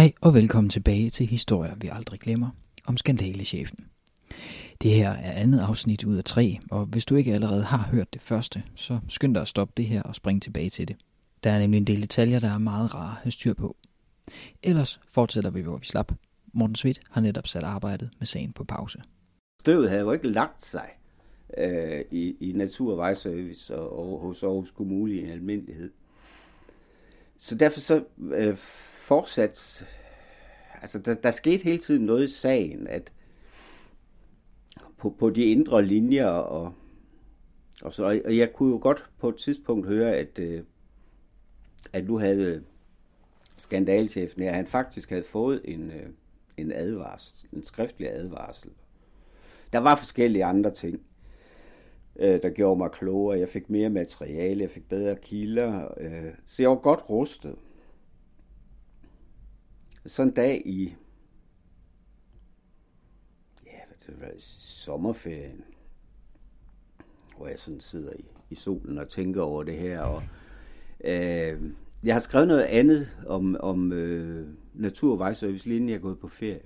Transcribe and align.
Hej 0.00 0.12
og 0.20 0.34
velkommen 0.34 0.70
tilbage 0.70 1.10
til 1.10 1.26
Historier 1.26 1.74
vi 1.74 1.88
aldrig 1.92 2.20
glemmer 2.20 2.50
om 2.86 2.96
skandalechefen. 2.96 3.86
Det 4.82 4.90
her 4.90 5.10
er 5.10 5.32
andet 5.32 5.60
afsnit 5.60 6.04
ud 6.04 6.16
af 6.16 6.24
tre, 6.24 6.58
og 6.70 6.84
hvis 6.84 7.04
du 7.04 7.14
ikke 7.14 7.34
allerede 7.34 7.62
har 7.62 7.88
hørt 7.92 8.12
det 8.14 8.22
første, 8.22 8.62
så 8.74 8.98
skynd 9.08 9.34
dig 9.34 9.42
at 9.42 9.48
stoppe 9.48 9.72
det 9.76 9.86
her 9.86 10.02
og 10.02 10.14
spring 10.14 10.42
tilbage 10.42 10.70
til 10.70 10.88
det. 10.88 10.96
Der 11.44 11.50
er 11.50 11.58
nemlig 11.58 11.78
en 11.78 11.86
del 11.86 12.02
detaljer, 12.02 12.40
der 12.40 12.48
er 12.50 12.58
meget 12.58 12.94
rare 12.94 13.10
at 13.10 13.22
have 13.22 13.30
styr 13.30 13.54
på. 13.54 13.76
Ellers 14.62 15.00
fortsætter 15.04 15.50
vi, 15.50 15.60
hvor 15.60 15.76
vi 15.76 15.86
slap. 15.86 16.12
Morten 16.52 16.76
Svit 16.76 17.00
har 17.10 17.20
netop 17.20 17.46
sat 17.46 17.62
arbejdet 17.62 18.10
med 18.18 18.26
sagen 18.26 18.52
på 18.52 18.64
pause. 18.64 19.02
Støvet 19.60 19.90
havde 19.90 20.02
jo 20.02 20.12
ikke 20.12 20.28
lagt 20.28 20.64
sig 20.64 20.88
øh, 21.58 22.04
i, 22.10 22.36
i 22.40 22.52
Naturvejservice 22.52 23.76
og, 23.76 23.98
og 23.98 24.20
hos 24.20 24.42
Aarhus 24.42 24.70
Kommune 24.70 25.12
i 25.12 25.30
almindelighed. 25.30 25.90
Så 27.38 27.54
derfor 27.54 27.80
så 27.80 28.04
øh, 28.32 28.56
fortsat, 29.10 29.86
altså 30.82 30.98
der, 30.98 31.14
der 31.14 31.30
skete 31.30 31.64
hele 31.64 31.78
tiden 31.78 32.06
noget 32.06 32.24
i 32.24 32.32
sagen, 32.32 32.86
at 32.86 33.12
på, 34.96 35.10
på 35.18 35.30
de 35.30 35.44
indre 35.44 35.84
linjer, 35.84 36.26
og, 36.26 36.72
og, 37.82 37.92
så, 37.92 38.04
og 38.24 38.36
jeg 38.36 38.52
kunne 38.52 38.72
jo 38.72 38.78
godt 38.82 39.10
på 39.18 39.28
et 39.28 39.36
tidspunkt 39.36 39.86
høre, 39.86 40.16
at, 40.16 40.38
øh, 40.38 40.62
at 41.92 42.06
nu 42.06 42.18
havde 42.18 42.64
skandalchefen 43.56 44.42
her, 44.42 44.52
han 44.52 44.66
faktisk 44.66 45.10
havde 45.10 45.24
fået 45.24 45.60
en, 45.64 45.90
øh, 45.90 46.06
en 46.56 46.72
advarsel, 46.72 47.48
en 47.52 47.64
skriftlig 47.64 48.10
advarsel. 48.10 48.70
Der 49.72 49.78
var 49.78 49.96
forskellige 49.96 50.44
andre 50.44 50.70
ting, 50.70 51.00
øh, 52.16 52.42
der 52.42 52.50
gjorde 52.50 52.78
mig 52.78 52.90
klogere. 52.90 53.38
Jeg 53.38 53.48
fik 53.48 53.70
mere 53.70 53.90
materiale, 53.90 54.62
jeg 54.62 54.70
fik 54.70 54.88
bedre 54.88 55.16
kilder, 55.16 55.88
øh, 56.00 56.32
så 56.46 56.62
jeg 56.62 56.70
var 56.70 56.76
godt 56.76 57.10
rustet. 57.10 57.56
Sådan 60.10 60.28
en 60.28 60.34
dag 60.34 60.62
i, 60.66 60.96
ja, 63.66 63.78
det 64.06 64.20
var 64.20 64.32
sommerferien, 64.38 65.64
hvor 67.36 67.48
jeg 67.48 67.58
sådan 67.58 67.80
sidder 67.80 68.12
i, 68.12 68.24
i 68.50 68.54
solen 68.54 68.98
og 68.98 69.08
tænker 69.08 69.42
over 69.42 69.62
det 69.62 69.78
her, 69.78 70.00
og 70.00 70.22
øh, 71.04 71.62
jeg 72.04 72.14
har 72.14 72.20
skrevet 72.20 72.48
noget 72.48 72.62
andet 72.62 73.08
om, 73.26 73.56
om 73.60 73.92
øh, 73.92 74.48
naturvejservice, 74.74 75.66
lige 75.66 75.76
inden 75.76 75.88
jeg 75.88 75.96
er 75.96 76.00
gået 76.00 76.18
på 76.18 76.28
ferie, 76.28 76.62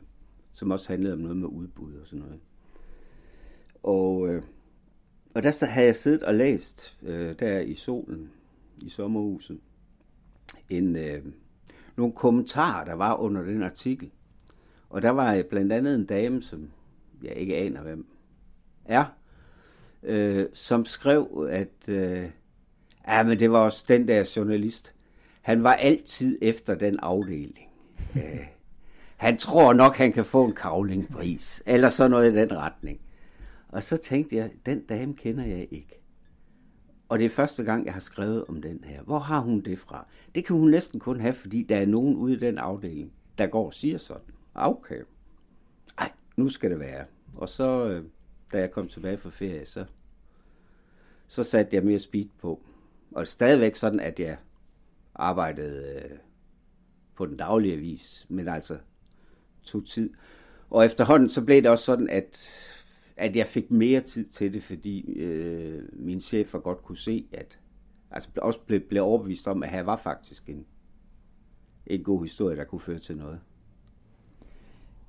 som 0.53 0.71
også 0.71 0.89
handlede 0.89 1.13
om 1.13 1.21
noget 1.21 1.37
med 1.37 1.49
udbud 1.49 1.95
og 1.95 2.07
sådan 2.07 2.25
noget. 2.25 2.41
Og, 3.83 4.29
øh, 4.29 4.43
og 5.35 5.43
der 5.43 5.51
så 5.51 5.67
havde 5.67 5.87
jeg 5.87 5.97
siddet 5.97 6.23
og 6.23 6.35
læst 6.35 6.99
øh, 7.03 7.39
der 7.39 7.61
i 7.61 7.75
solen, 7.75 8.31
i 8.81 8.89
sommerhuset, 8.89 9.61
en, 10.71 10.97
øh, 10.97 11.25
nogle 11.97 12.13
kommentarer, 12.13 12.85
der 12.85 12.93
var 12.93 13.17
under 13.17 13.43
den 13.43 13.63
artikel. 13.63 14.11
Og 14.91 15.03
der 15.03 15.11
var 15.11 15.35
øh, 15.35 15.45
blandt 15.45 15.73
andet 15.73 15.95
en 15.95 16.07
dame, 16.07 16.43
som 16.43 16.71
jeg 17.23 17.33
ikke 17.33 17.57
aner, 17.57 17.83
hvem 17.83 18.07
er, 18.85 19.05
øh, 20.03 20.47
som 20.55 20.85
skrev, 20.85 21.49
at 21.51 21.89
øh, 21.89 22.31
ja, 23.09 23.23
men 23.23 23.39
det 23.39 23.53
var 23.53 23.59
også 23.59 23.85
den 23.89 24.09
der 24.09 24.33
journalist. 24.37 24.95
Han 25.43 25.63
var 25.63 25.73
altid 25.73 26.39
efter 26.43 26.75
den 26.75 26.99
afdeling. 26.99 27.69
øh, 28.17 28.47
han 29.17 29.37
tror 29.37 29.73
nok, 29.73 29.97
han 29.97 30.13
kan 30.13 30.25
få 30.25 30.45
en 30.45 30.53
kavlingpris, 30.53 31.63
eller 31.67 31.89
sådan 31.89 32.11
noget 32.11 32.33
i 32.33 32.37
den 32.37 32.57
retning. 32.57 33.01
Og 33.69 33.83
så 33.83 33.97
tænkte 33.97 34.37
jeg, 34.37 34.51
den 34.67 34.81
dame 34.81 35.15
kender 35.15 35.45
jeg 35.45 35.69
ikke. 35.71 36.04
Og 37.09 37.19
det 37.19 37.25
er 37.25 37.31
første 37.31 37.65
gang, 37.65 37.87
jeg 37.87 37.93
har 37.93 38.01
skrevet 38.01 38.45
om 38.49 38.63
den 38.63 38.85
her. 38.85 39.03
Hvor 39.03 39.19
har 39.19 39.41
hun 39.41 39.61
det 39.61 39.79
fra? 39.79 40.07
Det 40.35 40.45
kan 40.45 40.57
hun 40.57 40.71
næsten 40.71 41.01
kun 41.01 41.21
have, 41.21 41.35
fordi 41.35 41.63
der 41.63 41.77
er 41.77 41.87
nogen 41.87 42.17
ude 42.17 42.35
i 42.35 42.39
den 42.39 42.59
afdeling, 42.59 43.13
der 43.39 43.47
går 43.47 43.67
og 43.67 43.75
siger 43.75 43.99
sådan. 43.99 44.35
Okay. 44.55 45.03
Ej, 45.99 46.13
nu 46.37 46.49
skal 46.49 46.71
det 46.71 46.81
være. 46.81 47.05
Og 47.35 47.49
så, 47.49 47.87
øh, 47.87 48.05
da 48.53 48.59
jeg 48.59 48.71
kom 48.71 48.89
tilbage 48.89 49.19
fra 49.19 49.31
ferie, 49.31 49.67
så, 49.67 49.85
så 51.29 51.43
satte 51.43 51.77
jeg 51.77 51.85
mere 51.85 51.99
speed 51.99 52.27
på. 52.41 52.61
Og 53.13 53.29
stadigvæk 53.29 53.77
sådan, 53.77 54.01
at 54.01 54.21
jeg 54.21 54.37
arbejdede 55.15 56.03
øh, 56.05 56.19
på 57.15 57.27
den 57.27 57.37
daglige 57.37 57.77
vis, 57.77 58.27
men 58.29 58.49
altså 58.49 58.79
tog 59.63 59.87
tid. 59.87 60.11
Og 60.71 60.85
efterhånden 60.85 61.29
så 61.29 61.45
blev 61.45 61.63
det 61.63 61.71
også 61.71 61.85
sådan, 61.85 62.11
at 62.11 62.39
at 63.17 63.37
jeg 63.37 63.47
fik 63.47 63.71
mere 63.71 64.01
tid 64.01 64.25
til 64.25 64.53
det, 64.53 64.63
fordi 64.63 65.13
øh, 65.13 65.83
min 65.93 66.21
chefer 66.21 66.59
godt 66.59 66.83
kunne 66.83 66.99
se, 66.99 67.27
at 67.33 67.59
altså 68.11 68.29
også 68.37 68.61
blev, 68.61 68.81
blev 68.81 69.03
overbevist 69.03 69.49
om, 69.49 69.63
at 69.63 69.71
her 69.71 69.83
var 69.83 69.97
faktisk 69.97 70.49
en, 70.49 70.67
en 71.87 72.03
god 72.03 72.23
historie, 72.23 72.57
der 72.57 72.65
kunne 72.65 72.81
føre 72.81 72.99
til 72.99 73.17
noget. 73.17 73.41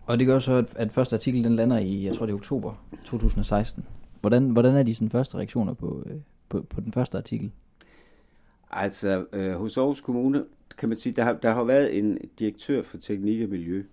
Og 0.05 0.19
det 0.19 0.27
gør 0.27 0.39
så, 0.39 0.53
at, 0.53 0.65
at 0.75 0.91
første 0.91 1.15
artikel 1.15 1.43
den 1.43 1.55
lander 1.55 1.77
i, 1.77 2.05
jeg 2.05 2.15
tror 2.15 2.25
det 2.25 2.33
er 2.33 2.37
oktober 2.37 2.85
2016. 3.05 3.85
Hvordan, 4.21 4.49
hvordan 4.49 4.75
er 4.75 4.83
de 4.83 4.95
sådan 4.95 5.09
første 5.09 5.37
reaktioner 5.37 5.73
på, 5.73 6.03
øh, 6.05 6.15
på, 6.49 6.61
på 6.61 6.81
den 6.81 6.93
første 6.93 7.17
artikel? 7.17 7.51
Altså, 8.71 9.25
øh, 9.33 9.53
hos 9.53 9.77
Aarhus 9.77 10.01
Kommune, 10.01 10.45
kan 10.77 10.89
man 10.89 10.97
sige, 10.97 11.13
der 11.13 11.23
har, 11.23 11.33
der 11.33 11.53
har 11.53 11.63
været 11.63 11.97
en 11.97 12.17
direktør 12.39 12.81
for 12.81 12.97
teknik 12.97 13.41
og 13.41 13.49
miljø, 13.49 13.83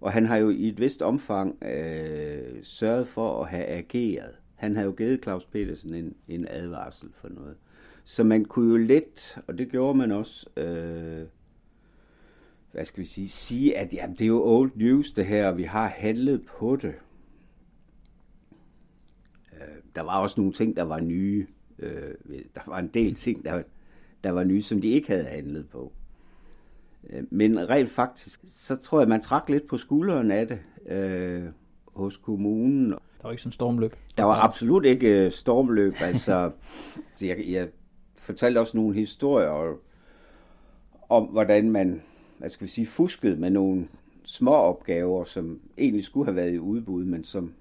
og 0.00 0.12
han 0.12 0.26
har 0.26 0.36
jo 0.36 0.50
i 0.50 0.68
et 0.68 0.80
vist 0.80 1.02
omfang 1.02 1.64
øh, 1.64 2.58
sørget 2.62 3.08
for 3.08 3.42
at 3.42 3.48
have 3.48 3.64
ageret. 3.64 4.34
Han 4.54 4.76
har 4.76 4.82
jo 4.82 4.90
givet 4.90 5.22
Claus 5.22 5.44
Petersen 5.44 5.94
en, 5.94 6.14
en 6.28 6.46
advarsel 6.50 7.08
for 7.12 7.28
noget. 7.28 7.56
Så 8.04 8.24
man 8.24 8.44
kunne 8.44 8.70
jo 8.70 8.76
let, 8.76 9.38
og 9.46 9.58
det 9.58 9.70
gjorde 9.70 9.98
man 9.98 10.12
også, 10.12 10.46
øh, 10.56 11.26
hvad 12.72 12.84
skal 12.84 13.00
vi 13.00 13.06
sige, 13.06 13.28
sige, 13.28 13.78
at 13.78 13.92
jamen, 13.92 14.16
det 14.16 14.24
er 14.24 14.28
jo 14.28 14.44
old 14.44 14.70
news 14.74 15.12
det 15.12 15.26
her, 15.26 15.48
og 15.48 15.58
vi 15.58 15.62
har 15.62 15.88
handlet 15.88 16.46
på 16.46 16.76
det. 16.76 16.94
Øh, 19.52 19.76
der 19.94 20.02
var 20.02 20.18
også 20.18 20.40
nogle 20.40 20.52
ting, 20.52 20.76
der 20.76 20.82
var 20.82 21.00
nye. 21.00 21.46
Øh, 21.78 22.14
der 22.54 22.60
var 22.66 22.78
en 22.78 22.90
del 22.94 23.14
ting, 23.14 23.44
der, 23.44 23.62
der 24.24 24.30
var 24.30 24.44
nye, 24.44 24.62
som 24.62 24.80
de 24.80 24.88
ikke 24.88 25.08
havde 25.08 25.24
handlet 25.24 25.68
på. 25.68 25.92
Øh, 27.10 27.24
men 27.30 27.70
rent 27.70 27.90
faktisk, 27.90 28.40
så 28.48 28.76
tror 28.76 29.00
jeg, 29.00 29.08
man 29.08 29.20
trak 29.20 29.48
lidt 29.48 29.66
på 29.66 29.78
skulderen 29.78 30.30
af 30.30 30.48
det 30.48 30.60
øh, 30.86 31.44
hos 31.86 32.16
kommunen. 32.16 32.90
Der 32.90 32.96
var 33.22 33.30
ikke 33.30 33.42
sådan 33.42 33.52
stormløb? 33.52 33.96
Der 34.16 34.24
var 34.24 34.44
absolut 34.44 34.84
ikke 34.84 35.24
øh, 35.24 35.32
stormløb. 35.32 35.94
altså, 36.10 36.50
jeg, 37.22 37.44
jeg 37.48 37.68
fortalte 38.16 38.58
også 38.58 38.76
nogle 38.76 38.94
historier 38.94 39.76
om, 41.08 41.24
hvordan 41.24 41.70
man, 41.70 42.02
hvad 42.38 42.48
skal 42.48 42.64
vi 42.64 42.70
sige, 42.70 42.86
fuskede 42.86 43.36
med 43.36 43.50
nogle 43.50 43.88
små 44.24 44.54
opgaver, 44.54 45.24
som 45.24 45.60
egentlig 45.78 46.04
skulle 46.04 46.26
have 46.26 46.36
været 46.36 46.52
i 46.52 46.58
udbud, 46.58 47.04
men 47.04 47.24
som 47.24 47.54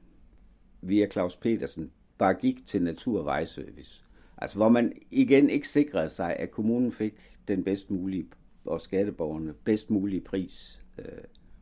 via 0.81 1.07
Claus 1.07 1.35
Petersen 1.35 1.91
bare 2.17 2.33
gik 2.33 2.66
til 2.66 2.81
Natur- 2.81 3.19
og 3.19 3.25
Vejservice. 3.25 4.03
Altså 4.38 4.57
hvor 4.57 4.69
man 4.69 4.94
igen 5.12 5.50
ikke 5.50 5.67
sikrede 5.67 6.09
sig, 6.09 6.35
at 6.35 6.51
kommunen 6.51 6.91
fik 6.91 7.13
den 7.47 7.63
bedst 7.63 7.91
mulige 7.91 8.25
og 8.66 8.81
skatteborgerne 8.81 9.53
bedst 9.64 9.90
mulig 9.90 10.24
pris, 10.24 10.84
øh, 10.98 11.06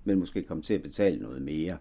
men 0.04 0.20
måske 0.20 0.44
komme 0.44 0.64
til 0.64 0.74
at 0.74 0.82
betale 0.82 1.22
noget 1.22 1.42
mere. 1.42 1.78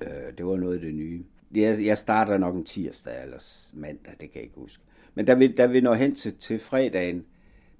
Øh, 0.00 0.38
det 0.38 0.46
var 0.46 0.56
noget 0.56 0.74
af 0.74 0.80
det 0.80 0.94
nye. 0.94 1.24
Jeg, 1.54 1.84
jeg 1.84 1.98
starter 1.98 2.38
nok 2.38 2.54
en 2.56 2.64
tirsdag 2.64 3.22
eller 3.22 3.70
mandag, 3.72 4.12
det 4.20 4.30
kan 4.30 4.34
jeg 4.34 4.42
ikke 4.42 4.56
huske. 4.56 4.82
Men 5.14 5.26
da 5.26 5.34
vi, 5.34 5.54
da 5.54 5.66
vi 5.66 5.80
når 5.80 5.94
hen 5.94 6.14
til, 6.14 6.36
til 6.36 6.58
fredagen, 6.58 7.24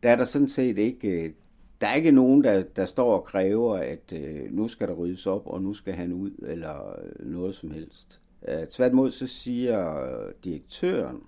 der 0.02 0.10
er 0.10 0.16
der 0.16 0.24
sådan 0.24 0.48
set 0.48 0.78
ikke, 0.78 1.08
øh, 1.08 1.32
der 1.80 1.86
er 1.86 1.94
ikke 1.94 2.10
nogen, 2.12 2.44
der, 2.44 2.62
der 2.62 2.84
står 2.84 3.14
og 3.14 3.24
kræver, 3.24 3.76
at 3.76 4.12
øh, 4.12 4.52
nu 4.52 4.68
skal 4.68 4.88
der 4.88 4.94
ryddes 4.94 5.26
op, 5.26 5.46
og 5.46 5.62
nu 5.62 5.74
skal 5.74 5.94
han 5.94 6.12
ud, 6.12 6.30
eller 6.42 7.00
øh, 7.02 7.32
noget 7.32 7.54
som 7.54 7.70
helst. 7.70 8.20
Øh, 8.48 8.66
tværtimod 8.66 9.10
så 9.10 9.26
siger 9.26 10.02
øh, 10.02 10.32
direktøren 10.44 11.22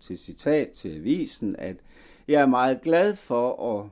til 0.00 0.18
citat 0.18 0.70
til 0.70 0.96
avisen, 0.96 1.56
at 1.56 1.76
jeg 2.30 2.42
er 2.42 2.46
meget 2.46 2.80
glad 2.80 3.16
for 3.16 3.78
at 3.78 3.90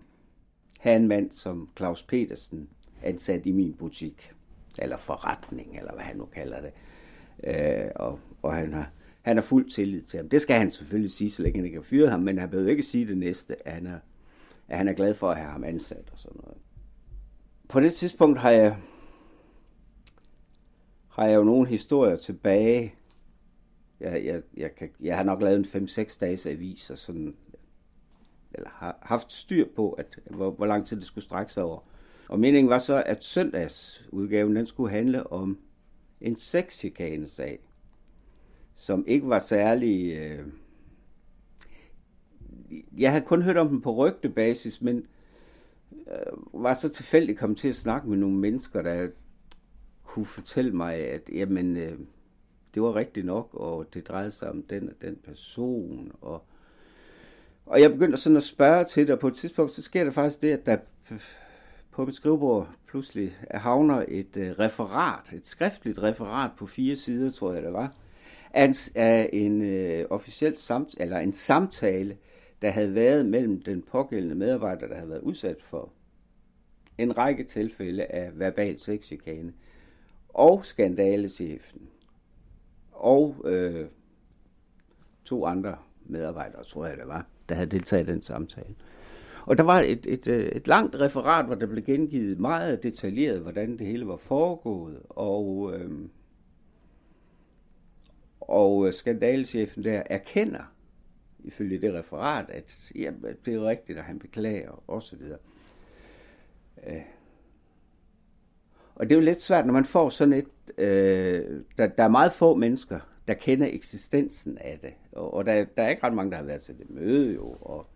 have 0.80 0.96
en 0.96 1.08
mand 1.08 1.30
som 1.30 1.68
Claus 1.76 2.02
Petersen 2.02 2.68
ansat 3.02 3.46
i 3.46 3.52
min 3.52 3.74
butik, 3.74 4.32
eller 4.78 4.96
forretning, 4.96 5.78
eller 5.78 5.92
hvad 5.94 6.04
han 6.04 6.16
nu 6.16 6.24
kalder 6.24 6.60
det. 6.60 6.72
Øh, 7.44 7.90
og, 7.94 8.18
og 8.42 8.54
han 8.54 8.72
har, 8.72 8.90
han 9.22 9.36
har 9.36 9.42
fuld 9.42 9.70
tillid 9.70 10.02
til 10.02 10.16
ham. 10.16 10.28
Det 10.28 10.40
skal 10.40 10.58
han 10.58 10.70
selvfølgelig 10.70 11.10
sige, 11.10 11.30
så 11.30 11.42
længe 11.42 11.58
han 11.58 11.64
ikke 11.64 11.76
har 11.76 11.82
fyret 11.82 12.10
ham, 12.10 12.20
men 12.20 12.38
han 12.38 12.50
behøver 12.50 12.70
ikke 12.70 12.82
sige 12.82 13.06
det 13.06 13.18
næste, 13.18 13.68
at 13.68 13.74
han 13.74 13.86
er, 13.86 13.98
at 14.68 14.78
han 14.78 14.88
er 14.88 14.92
glad 14.92 15.14
for 15.14 15.30
at 15.30 15.36
have 15.36 15.50
ham 15.50 15.64
ansat 15.64 16.08
og 16.12 16.18
sådan 16.18 16.40
noget. 16.44 16.58
På 17.68 17.80
det 17.80 17.92
tidspunkt 17.92 18.38
har 18.38 18.50
jeg, 18.50 18.76
har 21.08 21.26
jeg 21.26 21.36
jo 21.36 21.44
nogle 21.44 21.68
historier 21.68 22.16
tilbage. 22.16 22.94
Jeg, 24.00 24.24
jeg, 24.24 24.42
jeg, 24.56 24.74
kan, 24.74 24.90
jeg 25.00 25.16
har 25.16 25.24
nok 25.24 25.42
lavet 25.42 25.74
en 25.74 25.84
5-6 25.88 26.18
dages 26.20 26.46
avis 26.46 26.90
og 26.90 26.98
sådan 26.98 27.36
eller 28.54 28.68
har 28.72 28.98
haft 29.02 29.32
styr 29.32 29.66
på, 29.76 29.92
at, 29.92 30.18
hvor, 30.30 30.50
hvor 30.50 30.66
lang 30.66 30.86
tid 30.86 30.96
det 30.96 31.04
skulle 31.04 31.24
strække 31.24 31.52
sig 31.52 31.62
over. 31.62 31.80
Og 32.28 32.40
meningen 32.40 32.70
var 32.70 32.78
så, 32.78 33.02
at 33.06 33.24
søndagsudgaven 33.24 34.56
den 34.56 34.66
skulle 34.66 34.90
handle 34.90 35.32
om 35.32 35.58
en 36.20 36.36
sexchikane-sag, 36.36 37.58
som 38.74 39.04
ikke 39.06 39.28
var 39.28 39.38
særlig... 39.38 40.12
Øh... 40.12 40.46
Jeg 42.98 43.10
havde 43.10 43.24
kun 43.24 43.42
hørt 43.42 43.56
om 43.56 43.68
den 43.68 43.80
på 43.80 43.94
rygtebasis, 43.94 44.82
men 44.82 45.06
øh, 45.92 46.62
var 46.62 46.74
så 46.74 46.88
tilfældigt 46.88 47.38
kommet 47.38 47.58
til 47.58 47.68
at 47.68 47.76
snakke 47.76 48.08
med 48.08 48.18
nogle 48.18 48.36
mennesker, 48.36 48.82
der 48.82 49.08
kunne 50.04 50.26
fortælle 50.26 50.72
mig, 50.72 50.94
at 50.94 51.30
jamen, 51.32 51.76
øh, 51.76 51.98
det 52.74 52.82
var 52.82 52.96
rigtigt 52.96 53.26
nok, 53.26 53.54
og 53.54 53.94
det 53.94 54.08
drejede 54.08 54.32
sig 54.32 54.50
om 54.50 54.62
den 54.62 54.88
og 54.88 54.94
den 55.02 55.16
person. 55.16 56.12
Og, 56.20 56.44
og 57.68 57.80
jeg 57.80 57.92
begyndte 57.92 58.18
sådan 58.18 58.36
at 58.36 58.42
spørge 58.42 58.84
til 58.84 59.06
det, 59.06 59.14
og 59.14 59.20
på 59.20 59.28
et 59.28 59.34
tidspunkt, 59.34 59.72
så 59.72 59.82
sker 59.82 60.04
der 60.04 60.10
faktisk 60.10 60.42
det, 60.42 60.52
at 60.52 60.66
der 60.66 60.78
på 61.90 62.04
mit 62.04 62.14
skrivebord 62.14 62.68
pludselig 62.88 63.36
havner 63.50 64.04
et 64.08 64.36
øh, 64.36 64.50
referat, 64.58 65.32
et 65.32 65.46
skriftligt 65.46 66.02
referat 66.02 66.50
på 66.58 66.66
fire 66.66 66.96
sider, 66.96 67.30
tror 67.30 67.52
jeg 67.52 67.62
det 67.62 67.72
var, 67.72 67.94
af, 68.50 68.70
af 68.94 69.30
en 69.32 69.62
øh, 69.62 70.06
officiel 70.10 70.58
samtale, 70.58 71.04
eller 71.04 71.18
en 71.18 71.32
samtale, 71.32 72.16
der 72.62 72.70
havde 72.70 72.94
været 72.94 73.26
mellem 73.26 73.62
den 73.62 73.82
pågældende 73.82 74.34
medarbejder, 74.34 74.88
der 74.88 74.94
havde 74.94 75.10
været 75.10 75.22
udsat 75.22 75.62
for 75.62 75.92
en 76.98 77.18
række 77.18 77.44
tilfælde 77.44 78.04
af 78.04 78.38
verbal 78.38 78.80
sexchikane, 78.80 79.52
og 80.28 80.64
skandalechefen, 80.64 81.88
og 82.92 83.36
øh, 83.44 83.86
to 85.24 85.46
andre 85.46 85.76
medarbejdere, 86.06 86.64
tror 86.64 86.86
jeg 86.86 86.96
det 86.96 87.08
var, 87.08 87.26
der 87.48 87.54
havde 87.54 87.70
deltaget 87.70 88.08
i 88.08 88.12
den 88.12 88.22
samtale. 88.22 88.74
Og 89.46 89.58
der 89.58 89.64
var 89.64 89.80
et, 89.80 90.06
et, 90.06 90.28
øh, 90.28 90.46
et 90.46 90.68
langt 90.68 90.94
referat, 91.00 91.46
hvor 91.46 91.54
der 91.54 91.66
blev 91.66 91.84
gengivet 91.84 92.38
meget 92.38 92.82
detaljeret, 92.82 93.40
hvordan 93.40 93.78
det 93.78 93.86
hele 93.86 94.08
var 94.08 94.16
foregået, 94.16 95.02
og, 95.08 95.72
øhm, 95.74 96.10
og 98.40 98.94
skandalechefen 98.94 99.84
der 99.84 100.02
erkender, 100.06 100.72
ifølge 101.44 101.80
det 101.80 101.94
referat, 101.94 102.50
at 102.50 102.78
ja, 102.94 103.10
det 103.44 103.54
er 103.54 103.68
rigtigt, 103.68 103.98
at 103.98 104.04
han 104.04 104.18
beklager, 104.18 104.82
og 104.86 105.02
så 105.02 105.16
videre. 105.16 105.38
Øh. 106.86 107.02
Og 108.94 109.06
det 109.06 109.12
er 109.12 109.18
jo 109.18 109.24
lidt 109.24 109.42
svært, 109.42 109.66
når 109.66 109.72
man 109.72 109.84
får 109.84 110.08
sådan 110.08 110.34
et... 110.34 110.78
Øh, 110.78 111.60
der, 111.78 111.86
der 111.86 112.04
er 112.04 112.08
meget 112.08 112.32
få 112.32 112.54
mennesker, 112.54 113.00
der 113.28 113.34
kender 113.34 113.68
eksistensen 113.70 114.58
af 114.58 114.78
det. 114.82 114.92
Og, 115.12 115.34
og 115.34 115.46
der, 115.46 115.64
der 115.76 115.82
er 115.82 115.88
ikke 115.88 116.02
ret 116.02 116.14
mange, 116.14 116.30
der 116.30 116.36
har 116.36 116.44
været 116.44 116.62
til 116.62 116.78
det 116.78 116.90
møde 116.90 117.34
jo. 117.34 117.56
Og, 117.60 117.86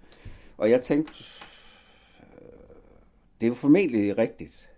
og 0.58 0.70
jeg 0.70 0.80
tænkte, 0.80 1.12
øh, 2.20 2.48
det 3.40 3.46
er 3.46 3.48
jo 3.48 3.54
formentlig 3.54 4.18
rigtigt, 4.18 4.70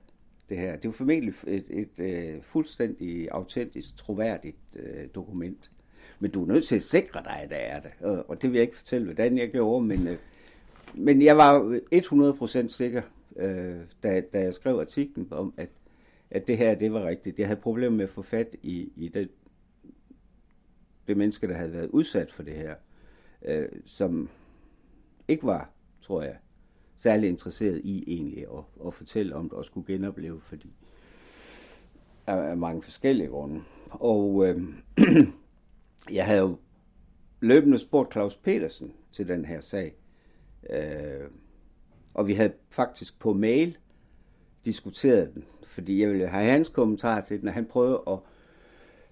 det 0.48 0.58
her. 0.58 0.76
Det 0.76 0.84
er 0.84 0.88
jo 0.88 0.92
formentlig 0.92 1.34
et, 1.46 1.64
et, 1.68 1.88
et 1.98 2.04
øh, 2.04 2.42
fuldstændig 2.42 3.28
autentisk, 3.30 3.96
troværdigt 3.96 4.56
øh, 4.76 5.08
dokument. 5.14 5.70
Men 6.18 6.30
du 6.30 6.42
er 6.42 6.46
nødt 6.46 6.64
til 6.64 6.76
at 6.76 6.82
sikre 6.82 7.22
dig, 7.24 7.40
at 7.42 7.50
der 7.50 7.56
er 7.56 7.80
det. 7.80 7.90
Og, 8.00 8.30
og 8.30 8.42
det 8.42 8.50
vil 8.50 8.56
jeg 8.56 8.62
ikke 8.62 8.76
fortælle, 8.76 9.04
hvordan 9.04 9.38
jeg 9.38 9.50
gjorde, 9.50 9.86
men, 9.86 10.08
øh, 10.08 10.18
men 10.94 11.22
jeg 11.22 11.36
var 11.36 11.80
100% 12.64 12.68
sikker, 12.68 13.02
øh, 13.36 13.76
da, 14.02 14.20
da 14.20 14.40
jeg 14.40 14.54
skrev 14.54 14.80
artiklen 14.80 15.28
om, 15.30 15.54
at, 15.56 15.68
at 16.30 16.48
det 16.48 16.58
her, 16.58 16.74
det 16.74 16.92
var 16.92 17.06
rigtigt. 17.06 17.38
Jeg 17.38 17.46
havde 17.46 17.60
problemer 17.60 17.96
med 17.96 18.04
at 18.04 18.10
få 18.10 18.22
fat 18.22 18.56
i, 18.62 18.92
i 18.96 19.08
det, 19.08 19.28
det 21.08 21.16
menneske, 21.16 21.48
der 21.48 21.54
havde 21.54 21.72
været 21.72 21.88
udsat 21.90 22.32
for 22.32 22.42
det 22.42 22.54
her, 22.54 22.74
øh, 23.44 23.68
som 23.84 24.28
ikke 25.28 25.46
var, 25.46 25.70
tror 26.02 26.22
jeg, 26.22 26.36
særlig 26.96 27.28
interesseret 27.28 27.80
i 27.84 28.04
egentlig 28.06 28.46
at, 28.58 28.86
at 28.86 28.94
fortælle 28.94 29.36
om 29.36 29.48
det 29.48 29.58
og 29.58 29.64
skulle 29.64 29.86
genopleve, 29.86 30.40
fordi 30.40 30.72
af, 32.26 32.36
af 32.36 32.56
mange 32.56 32.82
forskellige 32.82 33.28
grunde. 33.28 33.62
Og 33.90 34.46
øh, 34.46 34.62
jeg 36.18 36.26
havde 36.26 36.40
jo 36.40 36.58
løbende 37.40 37.78
spurgt 37.78 38.12
Claus 38.12 38.36
Petersen 38.36 38.92
til 39.12 39.28
den 39.28 39.44
her 39.44 39.60
sag. 39.60 39.94
Øh, 40.70 41.28
og 42.14 42.26
vi 42.26 42.34
havde 42.34 42.52
faktisk 42.70 43.18
på 43.18 43.32
mail 43.32 43.76
diskuteret 44.64 45.34
den, 45.34 45.44
fordi 45.66 46.00
jeg 46.00 46.10
ville 46.10 46.28
have 46.28 46.50
hans 46.50 46.68
kommentar 46.68 47.20
til 47.20 47.40
den, 47.40 47.48
og 47.48 47.54
han 47.54 47.66
prøvede 47.66 48.02
at 48.08 48.18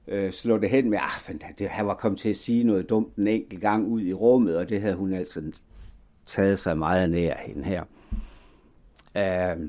øh, 0.08 0.32
slå 0.32 0.58
det 0.58 0.70
hen 0.70 0.90
med, 0.90 0.98
ah, 0.98 1.30
at 1.30 1.58
det, 1.58 1.68
han 1.68 1.86
var 1.86 1.94
kommet 1.94 2.20
til 2.20 2.28
at 2.28 2.36
sige 2.36 2.64
noget 2.64 2.88
dumt 2.88 3.16
en 3.16 3.26
enkelt 3.26 3.60
gang 3.60 3.86
ud 3.86 4.02
i 4.02 4.12
rummet, 4.12 4.56
og 4.56 4.68
det 4.68 4.80
havde 4.80 4.94
hun 4.94 5.12
altså 5.12 5.42
taget 6.26 6.58
sig 6.58 6.78
meget 6.78 7.10
nær 7.10 7.36
hende 7.36 7.64
her. 7.64 7.84
Øh, 9.16 9.68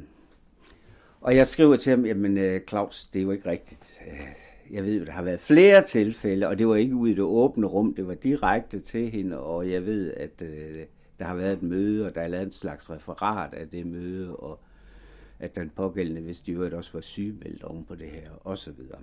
og 1.21 1.35
jeg 1.35 1.47
skriver 1.47 1.75
til 1.75 1.89
ham, 1.89 2.05
jamen 2.05 2.37
øh, 2.37 2.61
Claus, 2.69 3.05
det 3.05 3.19
er 3.19 3.23
jo 3.23 3.31
ikke 3.31 3.49
rigtigt. 3.49 3.99
Øh, 4.07 4.27
jeg 4.71 4.83
ved, 4.83 5.05
der 5.05 5.11
har 5.11 5.21
været 5.21 5.39
flere 5.39 5.81
tilfælde, 5.81 6.47
og 6.47 6.57
det 6.57 6.67
var 6.67 6.75
ikke 6.75 6.95
ude 6.95 7.11
i 7.11 7.15
det 7.15 7.23
åbne 7.23 7.67
rum, 7.67 7.93
det 7.93 8.07
var 8.07 8.13
direkte 8.13 8.79
til 8.79 9.09
hende, 9.09 9.39
og 9.39 9.71
jeg 9.71 9.85
ved, 9.85 10.13
at 10.13 10.41
øh, 10.41 10.85
der 11.19 11.25
har 11.25 11.35
været 11.35 11.53
et 11.53 11.63
møde, 11.63 12.05
og 12.05 12.15
der 12.15 12.21
er 12.21 12.27
lavet 12.27 12.45
en 12.45 12.51
slags 12.51 12.91
referat 12.91 13.53
af 13.53 13.67
det 13.67 13.85
møde, 13.85 14.35
og 14.35 14.59
at 15.39 15.55
den 15.55 15.71
pågældende, 15.75 16.21
hvis 16.21 16.41
de 16.41 16.51
øvrigt 16.51 16.73
også 16.73 16.89
var 16.93 17.01
sygemeldt 17.01 17.63
oven 17.63 17.85
på 17.85 17.95
det 17.95 18.07
her, 18.07 18.29
og 18.43 18.57
så 18.57 18.71
videre. 18.71 18.99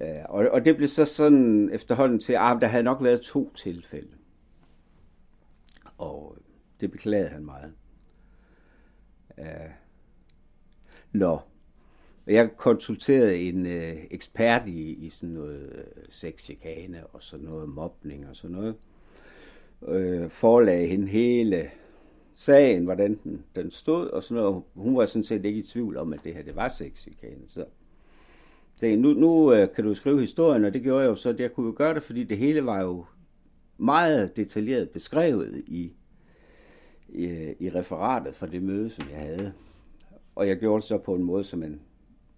Øh, 0.00 0.22
og, 0.28 0.48
og 0.48 0.64
det 0.64 0.76
blev 0.76 0.88
så 0.88 1.04
sådan 1.04 1.70
efterhånden 1.72 2.20
til, 2.20 2.32
ah, 2.32 2.56
at 2.56 2.60
der 2.60 2.66
havde 2.66 2.82
nok 2.82 3.02
været 3.02 3.20
to 3.20 3.52
tilfælde. 3.54 4.10
Og 5.98 6.36
det 6.80 6.90
beklagede 6.90 7.28
han 7.28 7.44
meget. 7.44 7.72
Øh, 9.38 9.70
Nå, 11.12 11.38
jeg 12.26 12.56
konsulterede 12.56 13.36
en 13.36 13.66
øh, 13.66 13.96
ekspert 14.10 14.68
i, 14.68 14.92
i 14.92 15.10
sådan 15.10 15.34
noget 15.34 15.72
øh, 15.74 16.04
sexchikane 16.10 17.06
og 17.06 17.22
sådan 17.22 17.46
noget 17.46 17.68
mobning 17.68 18.28
og 18.28 18.36
sådan 18.36 18.56
noget. 18.56 18.74
Øh, 19.88 20.30
forlagde 20.30 20.86
hende 20.86 21.08
hele 21.08 21.70
sagen, 22.34 22.84
hvordan 22.84 23.20
den, 23.24 23.44
den 23.54 23.70
stod 23.70 24.08
og 24.08 24.22
sådan 24.22 24.42
noget. 24.42 24.62
Hun 24.74 24.96
var 24.96 25.06
sådan 25.06 25.24
set 25.24 25.44
ikke 25.44 25.58
i 25.58 25.62
tvivl 25.62 25.96
om, 25.96 26.12
at 26.12 26.20
det 26.24 26.34
her 26.34 26.42
det 26.42 26.56
var 26.56 26.68
sexchikane. 26.68 27.42
Så 27.48 27.64
det, 28.80 28.98
nu, 28.98 29.12
nu 29.12 29.52
øh, 29.52 29.74
kan 29.74 29.84
du 29.84 29.94
skrive 29.94 30.20
historien, 30.20 30.64
og 30.64 30.74
det 30.74 30.82
gjorde 30.82 31.02
jeg 31.02 31.08
jo 31.08 31.14
så. 31.14 31.34
Jeg 31.38 31.52
kunne 31.52 31.66
jo 31.66 31.74
gøre 31.76 31.94
det, 31.94 32.02
fordi 32.02 32.24
det 32.24 32.38
hele 32.38 32.66
var 32.66 32.82
jo 32.82 33.04
meget 33.78 34.36
detaljeret 34.36 34.90
beskrevet 34.90 35.62
i, 35.66 35.92
i, 37.08 37.54
i 37.58 37.70
referatet 37.70 38.34
fra 38.34 38.46
det 38.46 38.62
møde, 38.62 38.90
som 38.90 39.06
jeg 39.10 39.18
havde. 39.18 39.52
Og 40.34 40.48
jeg 40.48 40.58
gjorde 40.58 40.80
det 40.80 40.88
så 40.88 40.98
på 40.98 41.14
en 41.14 41.22
måde, 41.22 41.44
som 41.44 41.58
man 41.58 41.80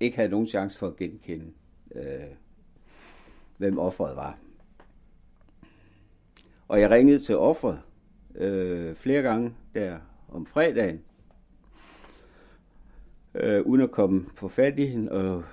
ikke 0.00 0.16
havde 0.16 0.30
nogen 0.30 0.46
chance 0.46 0.78
for 0.78 0.86
at 0.86 0.96
genkende, 0.96 1.46
øh, 1.94 2.34
hvem 3.56 3.78
offeret 3.78 4.16
var. 4.16 4.38
Og 6.68 6.80
jeg 6.80 6.90
ringede 6.90 7.18
til 7.18 7.36
offeret 7.36 7.80
øh, 8.34 8.94
flere 8.94 9.22
gange 9.22 9.54
der 9.74 9.98
om 10.28 10.46
fredagen, 10.46 11.00
øh, 13.34 13.62
uden 13.62 13.80
at 13.80 13.90
komme 13.90 14.26
på 14.36 14.48
fat 14.48 14.78
i 14.78 14.86
hende, 14.86 15.12
og 15.12 15.44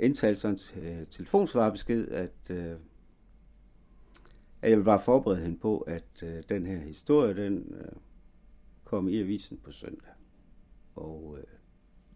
indtalte 0.00 0.40
sådan 0.40 0.58
en 0.76 0.82
øh, 0.82 1.06
telefonsvarbesked, 1.06 2.08
at, 2.08 2.50
øh, 2.50 2.76
at 4.62 4.70
jeg 4.70 4.78
ville 4.78 4.84
bare 4.84 5.00
forberede 5.00 5.40
hende 5.40 5.56
på, 5.56 5.78
at 5.78 6.22
øh, 6.22 6.42
den 6.48 6.66
her 6.66 6.78
historie, 6.78 7.36
den 7.36 7.74
øh, 7.80 7.92
kom 8.84 9.08
i 9.08 9.20
avisen 9.20 9.56
på 9.64 9.72
søndag. 9.72 10.12
Og 10.96 11.36
øh, 11.38 11.44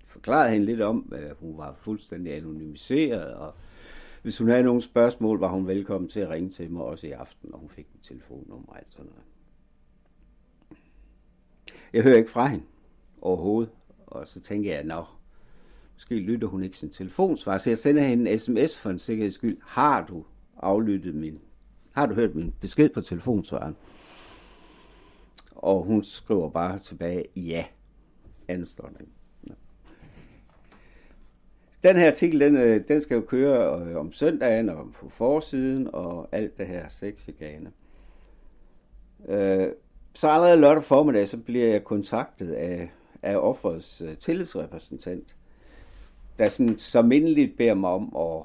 forklarede 0.07 0.53
hende 0.53 0.67
lidt 0.67 0.81
om, 0.81 1.13
at 1.17 1.37
hun 1.41 1.59
var 1.59 1.75
fuldstændig 1.75 2.35
anonymiseret, 2.35 3.35
og 3.35 3.55
hvis 4.23 4.39
hun 4.39 4.49
havde 4.49 4.63
nogle 4.63 4.83
spørgsmål, 4.83 5.39
var 5.39 5.49
hun 5.49 5.67
velkommen 5.67 6.11
til 6.11 6.21
at 6.21 6.29
ringe 6.29 6.51
til 6.51 6.71
mig 6.71 6.83
også 6.83 7.07
i 7.07 7.11
aften, 7.11 7.55
og 7.55 7.61
hun 7.61 7.69
fik 7.69 7.87
mit 7.95 8.03
telefonnummer 8.05 8.69
og 8.69 8.79
alt 8.79 8.93
sådan 8.93 9.07
noget. 9.07 9.25
Jeg 11.93 12.03
hører 12.03 12.17
ikke 12.17 12.31
fra 12.31 12.47
hende 12.47 12.65
overhovedet, 13.21 13.73
og 14.07 14.29
så 14.29 14.41
tænker 14.41 14.71
jeg, 14.71 14.81
at 14.81 14.87
måske 15.99 16.15
lytter 16.15 16.49
hun 16.49 16.63
ikke 16.63 16.77
sin 16.77 16.91
telefonsvar, 16.91 17.59
så 17.59 17.71
jeg 17.71 17.79
sender 17.79 18.03
hende 18.03 18.31
en 18.31 18.39
sms 18.39 18.79
for 18.79 18.91
en 18.91 18.99
sikkerheds 18.99 19.35
skyld. 19.35 19.57
Har 19.63 20.07
du 20.07 20.25
aflyttet 20.57 21.15
min, 21.15 21.39
har 21.93 22.07
du 22.07 22.15
hørt 22.15 22.35
min 22.35 22.55
besked 22.61 22.89
på 22.89 23.01
telefonsvaren? 23.01 23.77
Og 25.51 25.83
hun 25.83 26.05
skriver 26.05 26.51
bare 26.51 26.79
tilbage, 26.79 27.25
ja, 27.37 27.65
anstånding. 28.49 29.09
Den 31.83 31.97
her 31.97 32.07
artikel, 32.07 32.41
den, 32.41 32.57
øh, 32.57 32.89
den 32.89 33.01
skal 33.01 33.15
jo 33.15 33.21
køre 33.21 33.83
øh, 33.83 33.97
om 33.97 34.13
søndagen 34.13 34.69
og 34.69 34.93
på 34.93 35.09
forsiden 35.09 35.89
og 35.93 36.29
alt 36.33 36.59
det 36.59 36.67
her 36.67 36.89
sexigane. 36.89 37.73
Øh, 39.29 39.69
så 40.15 40.29
allerede 40.29 40.61
lørdag 40.61 40.85
formiddag, 40.85 41.29
så 41.29 41.37
bliver 41.37 41.69
jeg 41.69 41.85
kontaktet 41.85 42.53
af, 42.53 42.91
af 43.23 43.37
offerets 43.37 44.01
øh, 44.01 44.17
tillidsrepræsentant, 44.17 45.35
der 46.39 46.49
sådan 46.49 46.79
så 46.79 47.03
mindeligt 47.03 47.57
beder 47.57 47.75
mig 47.75 47.91
om 47.91 48.17
at, 48.17 48.43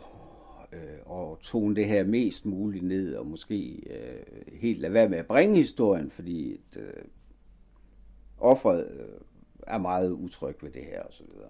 øh, 0.79 1.21
at 1.21 1.37
tone 1.41 1.75
det 1.75 1.85
her 1.85 2.03
mest 2.03 2.45
muligt 2.45 2.85
ned, 2.85 3.15
og 3.15 3.27
måske 3.27 3.83
øh, 3.89 4.57
helt 4.61 4.79
lade 4.79 4.93
være 4.93 5.09
med 5.09 5.17
at 5.17 5.27
bringe 5.27 5.55
historien, 5.57 6.11
fordi 6.11 6.53
et, 6.53 6.77
øh, 6.77 7.03
offeret 8.37 8.87
øh, 8.99 9.19
er 9.67 9.77
meget 9.77 10.11
utryg 10.11 10.55
ved 10.61 10.71
det 10.71 10.83
her 10.83 11.01
og 11.01 11.13
så 11.13 11.23
videre 11.33 11.49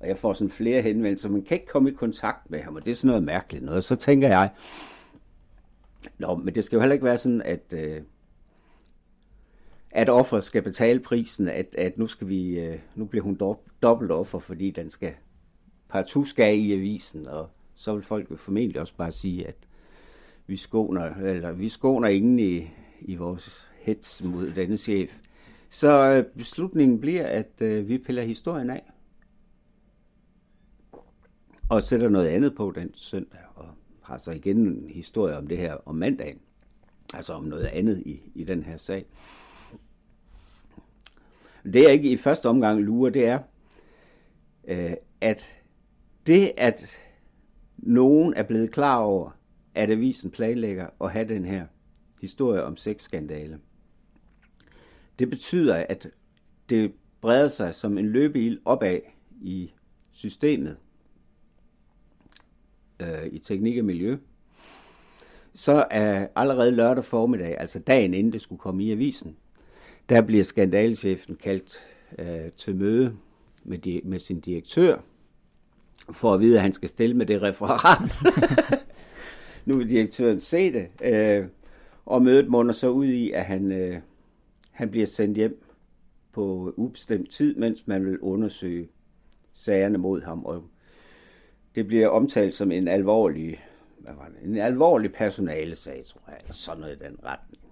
og 0.00 0.08
jeg 0.08 0.16
får 0.16 0.32
sådan 0.32 0.50
flere 0.50 0.82
henvendelser, 0.82 1.28
man 1.28 1.42
kan 1.42 1.54
ikke 1.54 1.66
komme 1.66 1.90
i 1.90 1.94
kontakt 1.94 2.50
med 2.50 2.60
ham, 2.62 2.76
og 2.76 2.84
det 2.84 2.90
er 2.90 2.94
sådan 2.94 3.08
noget 3.08 3.22
mærkeligt 3.22 3.64
noget. 3.64 3.84
Så 3.84 3.96
tænker 3.96 4.28
jeg, 4.28 4.50
Nå, 6.18 6.34
men 6.34 6.54
det 6.54 6.64
skal 6.64 6.76
jo 6.76 6.80
heller 6.80 6.94
ikke 6.94 7.04
være 7.04 7.18
sådan, 7.18 7.42
at, 7.42 7.72
øh, 7.72 8.02
at 9.96 10.08
offeret 10.08 10.44
skal 10.44 10.62
betale 10.62 11.00
prisen, 11.00 11.48
at, 11.48 11.74
at 11.78 11.98
nu, 11.98 12.06
skal 12.06 12.28
vi, 12.28 12.58
øh, 12.58 12.78
nu 12.94 13.04
bliver 13.04 13.22
hun 13.24 13.38
dobbelt 13.82 14.10
offer, 14.10 14.38
fordi 14.38 14.70
den 14.70 14.90
skal 14.90 15.14
partout 15.88 16.28
skal 16.28 16.58
i 16.58 16.72
avisen, 16.72 17.28
og 17.28 17.50
så 17.74 17.94
vil 17.94 18.02
folk 18.02 18.30
jo 18.30 18.36
formentlig 18.36 18.80
også 18.80 18.94
bare 18.96 19.12
sige, 19.12 19.46
at 19.46 19.56
vi 20.46 20.56
skåner, 20.56 21.14
eller 21.14 21.52
vi 21.52 21.68
skåner 21.68 22.08
ingen 22.08 22.38
i, 22.38 22.70
i 23.00 23.14
vores 23.14 23.68
hets 23.80 24.22
mod 24.22 24.50
denne 24.50 24.76
chef. 24.76 25.18
Så 25.70 26.10
øh, 26.10 26.24
beslutningen 26.24 27.00
bliver, 27.00 27.26
at 27.26 27.50
øh, 27.60 27.88
vi 27.88 27.98
piller 27.98 28.22
historien 28.22 28.70
af. 28.70 28.92
Og 31.68 31.82
sætter 31.82 32.08
noget 32.08 32.26
andet 32.26 32.54
på 32.54 32.72
den 32.74 32.94
søndag, 32.94 33.40
og 33.54 33.66
har 34.02 34.18
så 34.18 34.30
igen 34.30 34.58
en 34.58 34.90
historie 34.90 35.36
om 35.36 35.46
det 35.46 35.58
her 35.58 35.76
om 35.86 35.94
mandagen. 35.94 36.40
Altså 37.14 37.32
om 37.32 37.44
noget 37.44 37.64
andet 37.64 38.02
i, 38.06 38.20
i 38.34 38.44
den 38.44 38.62
her 38.62 38.76
sag. 38.76 39.06
Det 41.72 41.82
jeg 41.82 41.92
ikke 41.92 42.10
i 42.10 42.16
første 42.16 42.48
omgang 42.48 42.80
lurer, 42.80 43.10
det 43.10 43.26
er, 43.26 43.38
øh, 44.68 44.94
at 45.20 45.46
det, 46.26 46.52
at 46.56 46.96
nogen 47.76 48.34
er 48.34 48.42
blevet 48.42 48.72
klar 48.72 48.98
over, 48.98 49.30
at 49.74 49.90
avisen 49.90 50.30
planlægger 50.30 50.86
at 51.00 51.12
have 51.12 51.28
den 51.28 51.44
her 51.44 51.66
historie 52.20 52.64
om 52.64 52.76
sexskandale, 52.76 53.58
det 55.18 55.30
betyder, 55.30 55.84
at 55.88 56.10
det 56.68 56.92
breder 57.20 57.48
sig 57.48 57.74
som 57.74 57.98
en 57.98 58.06
løbeild 58.06 58.60
opad 58.64 59.00
i 59.42 59.72
systemet, 60.10 60.76
øh, 63.00 63.26
i 63.26 63.38
teknik 63.38 63.78
og 63.78 63.84
miljø, 63.84 64.16
så 65.54 65.86
er 65.90 66.26
allerede 66.36 66.70
lørdag 66.70 67.04
formiddag, 67.04 67.60
altså 67.60 67.78
dagen 67.78 68.14
inden 68.14 68.32
det 68.32 68.40
skulle 68.40 68.60
komme 68.60 68.84
i 68.84 68.92
avisen, 68.92 69.36
der 70.08 70.22
bliver 70.22 70.44
skandalechefen 70.44 71.36
kaldt 71.36 71.76
øh, 72.18 72.52
til 72.56 72.76
møde 72.76 73.16
med, 73.64 73.86
di- 73.86 74.08
med 74.08 74.18
sin 74.18 74.40
direktør, 74.40 74.98
for 76.12 76.34
at 76.34 76.40
vide, 76.40 76.56
at 76.56 76.62
han 76.62 76.72
skal 76.72 76.88
stille 76.88 77.16
med 77.16 77.26
det 77.26 77.42
referat. 77.42 78.18
nu 79.66 79.76
vil 79.76 79.90
direktøren 79.90 80.40
se 80.40 80.72
det, 80.72 80.88
øh, 81.02 81.46
og 82.06 82.22
mødet 82.22 82.48
munder 82.48 82.72
så 82.72 82.88
ud 82.88 83.06
i, 83.06 83.30
at 83.30 83.44
han, 83.44 83.72
øh, 83.72 84.00
han 84.70 84.90
bliver 84.90 85.06
sendt 85.06 85.36
hjem 85.36 85.62
på 86.32 86.74
ubestemt 86.76 87.30
tid, 87.30 87.54
mens 87.54 87.86
man 87.86 88.06
vil 88.06 88.18
undersøge 88.20 88.88
sagerne 89.52 89.98
mod 89.98 90.22
ham. 90.22 90.44
Og 90.44 90.64
det 91.74 91.86
bliver 91.86 92.08
omtalt 92.08 92.54
som 92.54 92.72
en 92.72 92.88
alvorlig, 92.88 93.64
hvad 93.98 94.12
var 94.14 94.28
det, 94.28 94.48
en 94.50 94.56
alvorlig 94.56 95.12
personalesag, 95.12 96.04
tror 96.06 96.22
jeg, 96.28 96.36
eller 96.40 96.54
sådan 96.54 96.80
noget 96.80 96.96
i 96.96 97.04
den 97.04 97.16
retning. 97.24 97.65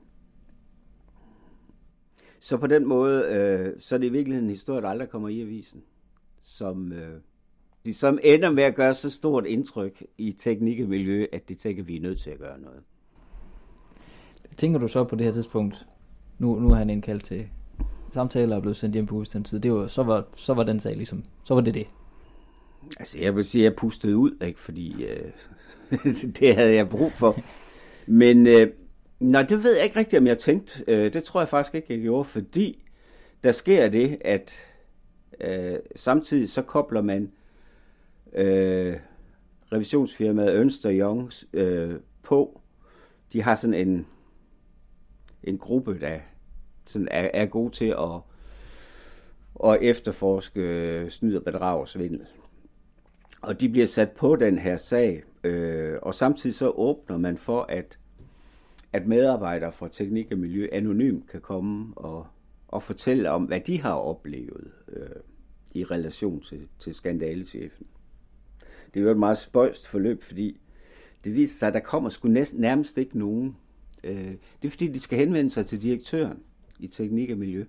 Så 2.45 2.57
på 2.57 2.67
den 2.67 2.87
måde, 2.87 3.25
øh, 3.25 3.73
så 3.79 3.95
er 3.95 3.99
det 3.99 4.07
i 4.07 4.11
virkeligheden 4.11 4.49
en 4.49 4.51
historie, 4.51 4.83
der 4.83 4.89
aldrig 4.89 5.09
kommer 5.09 5.29
i 5.29 5.41
avisen, 5.41 5.83
som, 6.43 6.93
øh, 6.93 7.21
som 7.93 8.19
ender 8.23 8.51
med 8.51 8.63
at 8.63 8.75
gøre 8.75 8.95
så 8.95 9.11
stort 9.11 9.47
indtryk 9.47 10.03
i 10.19 10.33
teknik 10.33 10.81
og 10.81 10.89
miljø, 10.89 11.27
at 11.33 11.49
det 11.49 11.59
tænker, 11.59 11.83
at 11.83 11.89
vi 11.89 11.97
er 11.97 12.01
nødt 12.01 12.21
til 12.21 12.31
at 12.31 12.39
gøre 12.39 12.61
noget. 12.61 12.81
Tænker 14.57 14.79
du 14.79 14.89
så 14.89 15.05
på 15.05 15.17
det 15.17 15.27
her 15.27 15.33
tidspunkt, 15.33 15.87
nu, 16.39 16.61
nu 16.61 16.71
er 16.71 16.75
han 16.75 16.91
indkaldt 16.91 17.25
til 17.25 17.47
samtaler 18.13 18.57
og 18.57 18.63
blevet 18.63 18.77
sendt 18.77 18.95
hjem 18.95 19.07
på 19.07 19.15
ubestemt 19.15 19.47
tid, 19.47 19.61
det 19.61 19.73
var, 19.73 19.87
så, 19.87 20.03
var, 20.03 20.25
så 20.37 20.55
var 20.55 20.63
den 20.63 20.81
sag 20.81 20.97
ligesom, 20.97 21.25
så 21.45 21.55
var 21.55 21.61
det 21.61 21.75
det? 21.75 21.87
Altså 22.99 23.19
jeg 23.19 23.37
vil 23.37 23.45
sige, 23.45 23.63
at 23.63 23.71
jeg 23.71 23.77
pustede 23.77 24.17
ud, 24.17 24.37
ikke? 24.43 24.61
fordi 24.61 25.05
øh, 25.05 25.31
det 26.41 26.55
havde 26.55 26.75
jeg 26.75 26.89
brug 26.89 27.13
for. 27.13 27.39
Men 28.07 28.47
øh, 28.47 28.67
nej, 29.31 29.43
det 29.43 29.65
ved 29.65 29.77
jeg 29.77 29.85
ikke 29.85 29.99
rigtigt, 29.99 30.21
om 30.21 30.27
jeg 30.27 30.39
tænkte. 30.39 30.85
Øh, 30.89 31.13
det 31.13 31.25
tror 31.25 31.41
jeg 31.41 31.49
faktisk 31.49 31.75
ikke, 31.75 31.93
jeg 31.95 32.03
gjorde, 32.03 32.25
fordi 32.25 32.85
der 33.45 33.53
sker 33.53 33.89
det, 33.89 34.19
at 34.21 34.55
øh, 35.41 35.79
samtidig 35.97 36.51
så 36.51 36.63
kobler 36.63 37.03
man 37.03 37.33
øh, 38.33 38.97
revisionsfirmaet 39.73 40.57
Ernst 40.57 40.87
Young 40.89 41.33
øh, 41.53 41.95
på. 42.23 42.61
De 43.33 43.43
har 43.43 43.55
sådan 43.55 43.89
en, 43.89 44.07
en 45.45 45.59
gruppe, 45.59 46.01
der 46.01 46.19
sådan 46.87 47.09
er, 47.11 47.31
er 47.35 47.47
god 47.47 47.71
til 47.71 47.95
at, 47.99 48.21
at 49.71 49.79
efterforske 49.83 50.61
øh, 50.61 51.11
snyd 51.11 51.37
og 51.37 51.45
bedrag 51.45 51.81
og 51.81 51.89
svindel. 51.89 52.27
Og 53.43 53.61
de 53.61 53.69
bliver 53.69 53.87
sat 53.87 54.11
på 54.11 54.37
den 54.37 54.59
her 54.59 54.77
sag, 54.77 55.23
øh, 55.45 55.99
og 56.03 56.15
samtidig 56.15 56.55
så 56.55 56.71
åbner 56.71 57.19
man 57.19 57.37
for, 57.37 57.63
at, 57.63 57.99
at 58.95 59.07
medarbejdere 59.07 59.73
fra 59.73 59.89
teknik 59.89 60.33
og 60.33 60.39
miljø 60.39 60.69
anonymt 60.73 61.31
kan 61.31 61.41
komme 61.41 61.93
og, 61.97 62.27
og 62.69 62.83
fortælle 62.83 63.31
om, 63.31 63.45
hvad 63.45 63.61
de 63.61 63.81
har 63.81 63.95
oplevet 63.95 64.71
øh, 64.89 65.09
i 65.73 65.85
relation 65.85 66.41
til, 66.41 66.69
til 66.79 66.95
skandalechefen. 66.95 67.87
Det 68.95 69.01
er 69.01 69.05
jo 69.05 69.11
et 69.11 69.17
meget 69.17 69.39
spøjst 69.39 69.87
forløb, 69.87 70.23
fordi 70.23 70.61
det 71.25 71.35
viser 71.35 71.59
sig, 71.59 71.69
at 71.69 71.75
der 71.75 71.81
kommer 71.81 72.11
sgu 72.11 72.29
næsten, 72.29 72.61
nærmest 72.61 72.99
ikke 72.99 73.19
nogen. 73.19 73.57
Øh, 74.05 74.35
det 74.63 74.69
er 74.69 74.71
fordi, 74.71 74.89
de 74.89 75.01
skal 75.01 75.19
henvende 75.19 75.51
sig 75.51 75.67
til 75.67 75.83
direktøren 75.83 76.39
i 76.79 76.87
teknik 76.87 77.31
og 77.31 77.39
miljø. 77.39 77.65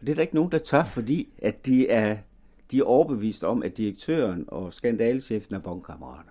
Og 0.00 0.06
det 0.06 0.08
er 0.08 0.14
der 0.14 0.22
ikke 0.22 0.34
nogen, 0.34 0.52
der 0.52 0.58
tør, 0.58 0.84
fordi 0.84 1.28
at 1.38 1.66
de 1.66 1.88
er 1.88 2.18
de 2.70 2.78
er 2.78 2.84
overbevist 2.84 3.44
om, 3.44 3.62
at 3.62 3.76
direktøren 3.76 4.44
og 4.48 4.72
skandalechefen 4.72 5.54
er 5.54 5.58
bondkammerater. 5.58 6.30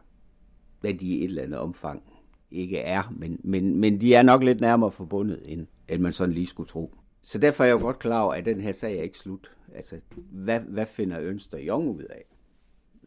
Hvad 0.81 0.93
de 0.93 1.05
i 1.05 1.17
et 1.17 1.23
eller 1.23 1.43
andet 1.43 1.59
omfang 1.59 2.03
ikke 2.51 2.77
er, 2.77 3.13
men, 3.17 3.39
men, 3.43 3.75
men 3.75 4.01
de 4.01 4.15
er 4.15 4.21
nok 4.21 4.43
lidt 4.43 4.61
nærmere 4.61 4.91
forbundet, 4.91 5.41
end, 5.45 5.67
end 5.89 6.01
man 6.01 6.13
sådan 6.13 6.33
lige 6.33 6.47
skulle 6.47 6.69
tro. 6.69 6.93
Så 7.23 7.37
derfor 7.37 7.63
er 7.63 7.67
jeg 7.67 7.73
jo 7.73 7.79
godt 7.79 7.99
klar 7.99 8.21
over, 8.21 8.33
at 8.33 8.45
den 8.45 8.61
her 8.61 8.71
sag 8.71 8.97
er 8.97 9.03
ikke 9.03 9.17
slut. 9.17 9.51
Altså, 9.75 9.99
hvad, 10.31 10.59
hvad 10.59 10.85
finder 10.85 11.19
Ønster 11.19 11.57
Jong 11.57 11.89
ud 11.89 12.03
af? 12.03 12.25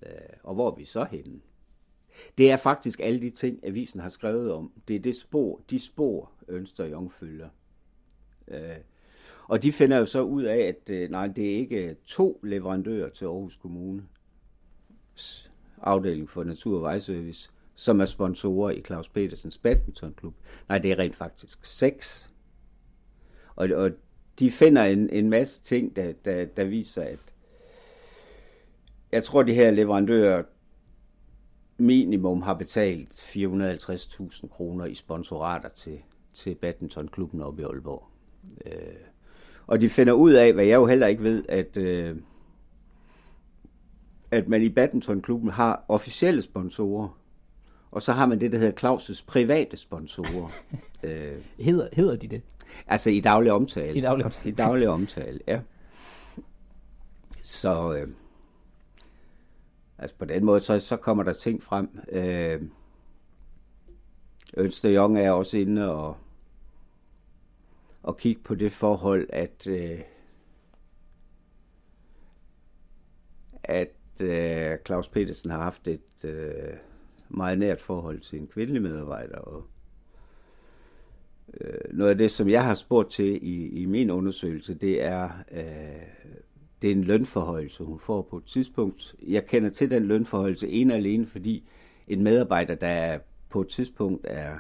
Øh, 0.03 0.37
og 0.43 0.55
hvor 0.55 0.71
er 0.71 0.75
vi 0.75 0.85
så 0.85 1.05
henne? 1.05 1.41
Det 2.39 2.51
er 2.51 2.57
faktisk 2.57 3.01
alle 3.01 3.21
de 3.21 3.31
ting, 3.31 3.67
avisen 3.67 4.01
har 4.01 4.09
skrevet 4.09 4.53
om. 4.53 4.73
Det 4.89 4.97
er 4.97 5.01
det 5.01 5.17
spor, 5.17 5.61
de 5.71 5.79
spor, 5.79 6.31
Ønster 6.49 6.85
Jong 6.85 7.13
følger. 7.13 7.49
Øh, 8.49 8.77
og 9.49 9.63
de 9.63 9.73
finder 9.73 9.99
jo 9.99 10.07
så 10.07 10.23
ud 10.23 10.43
af, 10.43 10.59
at 10.59 10.91
øh, 10.91 11.11
nej, 11.11 11.27
det 11.27 11.53
er 11.53 11.57
ikke 11.57 11.89
øh, 11.89 11.95
to 12.05 12.41
leverandører 12.43 13.09
til 13.09 13.25
Aarhus 13.25 13.57
Kommune, 13.57 14.07
afdeling 15.83 16.31
for 16.31 16.45
Natur- 16.45 16.77
og 16.77 16.83
Vejservice, 16.83 17.51
som 17.81 18.01
er 18.01 18.05
sponsorer 18.05 18.71
i 18.71 18.83
Claus 18.83 19.09
Petersens 19.09 19.59
badmintonklub. 19.59 20.35
Nej, 20.69 20.79
det 20.79 20.91
er 20.93 20.99
rent 20.99 21.17
faktisk 21.17 21.65
seks. 21.65 22.31
Og, 23.57 23.69
og 23.75 23.91
de 24.39 24.51
finder 24.51 24.85
en, 24.85 25.11
en 25.11 25.31
masse 25.31 25.63
ting, 25.63 25.97
der, 25.97 26.13
der, 26.25 26.45
der 26.45 26.65
viser, 26.65 27.03
at 27.03 27.19
jeg 29.13 29.25
tror, 29.25 29.43
de 29.43 29.55
her 29.55 29.71
leverandører 29.71 30.43
minimum 31.79 32.43
har 32.43 32.55
betalt 32.55 33.13
450.000 33.13 34.49
kroner 34.49 34.85
i 34.85 34.95
sponsorater 34.95 35.69
til, 35.69 35.99
til 36.35 36.55
badmintonklubben 36.55 37.43
oppe 37.43 37.63
i 37.63 37.65
Aalborg. 37.65 38.05
Øh, 38.67 38.73
og 39.67 39.81
de 39.81 39.89
finder 39.89 40.13
ud 40.13 40.33
af, 40.33 40.53
hvad 40.53 40.65
jeg 40.65 40.75
jo 40.75 40.87
heller 40.87 41.07
ikke 41.07 41.23
ved, 41.23 41.45
at, 41.49 41.77
øh, 41.77 42.17
at 44.31 44.49
man 44.49 44.63
i 44.63 44.69
badmintonklubben 44.69 45.51
har 45.51 45.85
officielle 45.89 46.43
sponsorer, 46.43 47.20
og 47.91 48.03
så 48.03 48.13
har 48.13 48.27
man 48.27 48.41
det, 48.41 48.53
der 48.53 48.59
hedder 48.59 48.97
Claus' 48.97 49.25
private 49.27 49.77
sponsorer. 49.77 50.51
øh, 51.03 51.39
hedder, 51.59 51.89
hedder 51.93 52.17
de 52.17 52.29
det? 52.29 52.43
Altså 52.87 53.11
i 53.11 53.21
daglig 53.21 53.53
omtale. 53.53 53.99
I 53.99 54.01
daglig 54.01 54.25
omtale. 54.25 54.51
I 54.51 54.55
daglig 54.55 54.89
omtale, 54.89 55.41
ja. 55.47 55.61
Så 57.43 57.95
øh, 57.95 58.09
altså 59.99 60.17
på 60.19 60.25
den 60.25 60.45
måde, 60.45 60.61
så, 60.61 60.81
så 60.81 60.97
kommer 60.97 61.25
der 61.25 61.33
ting 61.33 61.63
frem. 61.63 62.01
Øh, 62.09 62.63
Ernst 64.55 64.83
Young 64.85 65.19
er 65.19 65.31
også 65.31 65.59
inde 65.59 65.95
og 65.95 66.17
at 68.09 68.17
kigge 68.17 68.43
på 68.43 68.55
det 68.55 68.73
forhold, 68.73 69.27
at, 69.33 69.67
øh, 69.67 70.01
at 73.65 74.21
øh, 74.21 74.79
Claus 74.87 75.09
Petersen 75.09 75.51
har 75.51 75.63
haft 75.63 75.89
et 75.89 76.25
øh, 76.25 76.75
meget 77.31 77.59
nært 77.59 77.81
forhold 77.81 78.21
til 78.21 78.39
en 78.39 78.47
kvindelig 78.47 78.83
medarbejder. 78.83 79.39
Og, 79.39 79.67
øh, 81.61 81.81
noget 81.93 82.11
af 82.11 82.19
det, 82.19 82.31
som 82.31 82.49
jeg 82.49 82.65
har 82.65 82.75
spurgt 82.75 83.11
til 83.11 83.39
i, 83.43 83.83
i 83.83 83.87
min 83.87 84.11
undersøgelse, 84.11 84.75
det 84.75 85.03
er, 85.03 85.31
øh, 85.53 85.65
det 86.83 86.91
er 86.91 86.95
en 86.95 87.05
lønforhøjelse, 87.05 87.85
hun 87.85 87.99
får 87.99 88.23
på 88.23 88.37
et 88.37 88.45
tidspunkt. 88.45 89.15
Jeg 89.29 89.47
kender 89.47 89.71
til 89.71 89.91
den 89.91 90.05
lønforhøjelse 90.05 90.69
en 90.69 90.91
og 90.91 90.97
alene, 90.97 91.27
fordi 91.27 91.69
en 92.09 92.23
medarbejder, 92.23 92.75
der 92.75 93.19
på 93.49 93.61
et 93.61 93.69
tidspunkt 93.69 94.27
er 94.29 94.59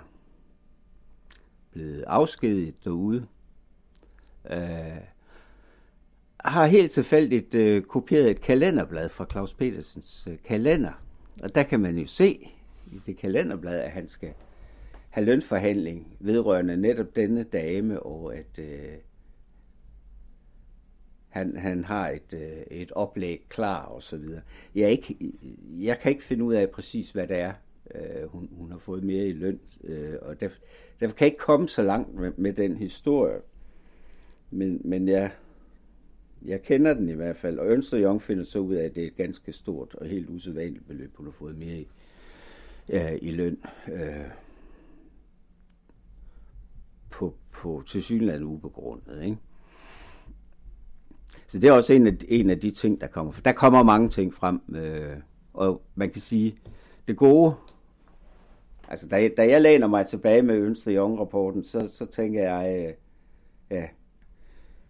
blevet 1.72 2.04
afskediget 2.06 2.84
derude, 2.84 3.26
øh, 4.50 5.00
har 6.44 6.66
helt 6.66 6.92
tilfældigt 6.92 7.54
øh, 7.54 7.82
kopieret 7.82 8.30
et 8.30 8.40
kalenderblad 8.40 9.08
fra 9.08 9.26
Claus 9.30 9.54
Petersens 9.54 10.28
øh, 10.30 10.36
kalender. 10.44 10.92
Og 11.42 11.54
der 11.54 11.62
kan 11.62 11.80
man 11.80 11.98
jo 11.98 12.06
se 12.06 12.50
i 12.92 13.00
det 13.06 13.16
kalenderblad, 13.16 13.80
at 13.80 13.90
han 13.90 14.08
skal 14.08 14.32
have 15.10 15.24
lønforhandling 15.24 16.16
vedrørende 16.20 16.76
netop 16.76 17.16
denne 17.16 17.42
dame, 17.42 18.02
og 18.02 18.36
at 18.36 18.58
øh, 18.58 18.94
han, 21.28 21.56
han 21.56 21.84
har 21.84 22.08
et, 22.08 22.32
øh, 22.32 22.62
et 22.70 22.92
oplæg 22.92 23.46
klar 23.48 23.84
og 23.84 24.02
så 24.02 24.16
videre. 24.16 24.40
Jeg, 24.74 24.82
er 24.82 24.88
ikke, 24.88 25.32
jeg 25.78 25.98
kan 25.98 26.12
ikke 26.12 26.24
finde 26.24 26.44
ud 26.44 26.54
af 26.54 26.70
præcis, 26.70 27.10
hvad 27.10 27.26
det 27.26 27.36
er, 27.36 27.52
øh, 27.94 28.28
hun, 28.28 28.48
hun 28.52 28.70
har 28.70 28.78
fået 28.78 29.02
mere 29.02 29.26
i 29.26 29.32
løn, 29.32 29.60
øh, 29.84 30.14
og 30.22 30.40
derfor, 30.40 30.58
derfor 31.00 31.14
kan 31.16 31.24
jeg 31.24 31.32
ikke 31.32 31.44
komme 31.44 31.68
så 31.68 31.82
langt 31.82 32.14
med, 32.14 32.32
med 32.36 32.52
den 32.52 32.76
historie. 32.76 33.40
Men, 34.50 34.80
men 34.84 35.08
jeg, 35.08 35.30
jeg 36.44 36.62
kender 36.62 36.94
den 36.94 37.08
i 37.08 37.12
hvert 37.14 37.36
fald, 37.36 37.58
og 37.58 37.70
Ønster 37.70 38.02
Young 38.02 38.22
finder 38.22 38.44
så 38.44 38.58
ud 38.58 38.74
af, 38.74 38.84
at 38.84 38.94
det 38.94 39.02
er 39.02 39.06
et 39.06 39.16
ganske 39.16 39.52
stort 39.52 39.94
og 39.94 40.06
helt 40.06 40.30
usædvanligt 40.30 40.88
beløb, 40.88 41.16
hun 41.16 41.26
har 41.26 41.32
fået 41.32 41.58
mere 41.58 41.78
i, 41.78 41.88
øh, 42.88 43.18
i 43.22 43.30
løn. 43.30 43.58
Øh, 43.92 44.30
på, 47.10 47.34
på 47.52 47.82
tilsyneladende 47.86 48.46
ubegrundet. 48.46 49.22
Ikke? 49.24 49.36
Så 51.46 51.58
det 51.58 51.68
er 51.68 51.72
også 51.72 51.92
en 51.92 52.06
af, 52.06 52.16
en 52.28 52.50
af 52.50 52.60
de 52.60 52.70
ting, 52.70 53.00
der 53.00 53.06
kommer. 53.06 53.32
For 53.32 53.42
der 53.42 53.52
kommer 53.52 53.82
mange 53.82 54.08
ting 54.08 54.34
frem, 54.34 54.60
øh, 54.74 55.16
og 55.54 55.82
man 55.94 56.10
kan 56.10 56.22
sige, 56.22 56.56
det 57.08 57.16
gode, 57.16 57.54
altså 58.88 59.08
da 59.08 59.28
da 59.28 59.48
jeg 59.48 59.60
læner 59.60 59.86
mig 59.86 60.06
tilbage 60.06 60.42
med 60.42 60.54
Ønsted 60.54 60.96
Young-rapporten, 60.96 61.64
så, 61.64 61.88
så 61.92 62.06
tænker 62.06 62.42
jeg, 62.42 62.86
øh, 62.86 62.94
ja, 63.70 63.86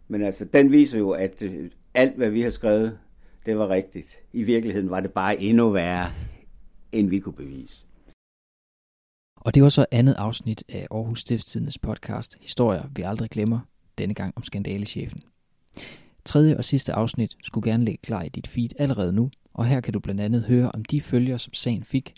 men 0.08 0.22
altså 0.22 0.44
den 0.44 0.72
viser 0.72 0.98
jo, 0.98 1.10
at 1.10 1.42
øh, 1.42 1.70
alt 1.94 2.16
hvad 2.16 2.30
vi 2.30 2.42
har 2.42 2.50
skrevet, 2.50 2.98
det 3.46 3.58
var 3.58 3.68
rigtigt. 3.68 4.18
I 4.32 4.42
virkeligheden 4.42 4.90
var 4.90 5.00
det 5.00 5.12
bare 5.12 5.40
endnu 5.40 5.70
værre, 5.70 6.10
end 6.92 7.08
vi 7.08 7.20
kunne 7.20 7.32
bevise. 7.32 7.86
Og 9.36 9.54
det 9.54 9.62
var 9.62 9.68
så 9.68 9.86
andet 9.90 10.14
afsnit 10.14 10.64
af 10.68 10.86
Aarhus 10.90 11.20
Stiftstidendes 11.20 11.78
podcast 11.78 12.38
Historier 12.40 12.82
vi 12.96 13.02
aldrig 13.02 13.30
glemmer, 13.30 13.60
denne 13.98 14.14
gang 14.14 14.32
om 14.36 14.42
skandalechefen. 14.42 15.20
Tredje 16.24 16.56
og 16.56 16.64
sidste 16.64 16.92
afsnit 16.92 17.36
skulle 17.42 17.70
gerne 17.70 17.84
ligge 17.84 18.02
klar 18.02 18.22
i 18.22 18.28
dit 18.28 18.46
feed 18.46 18.68
allerede 18.78 19.12
nu, 19.12 19.30
og 19.54 19.66
her 19.66 19.80
kan 19.80 19.92
du 19.92 20.00
blandt 20.00 20.20
andet 20.20 20.44
høre 20.44 20.72
om 20.72 20.84
de 20.84 21.00
følger, 21.00 21.36
som 21.36 21.52
sagen 21.52 21.84
fik, 21.84 22.14